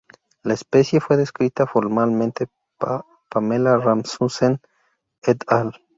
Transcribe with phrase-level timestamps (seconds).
[0.41, 2.47] La especie fue descrita formalmente
[2.79, 4.59] por Pamela Rasmussen
[5.23, 5.79] "et al.